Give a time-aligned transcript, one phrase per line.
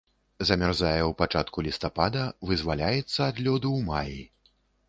[0.49, 4.19] Замярзае ў пачатку лістапада, вызваляецца ад лёду ў маі.